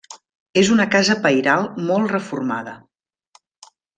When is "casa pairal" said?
0.95-1.69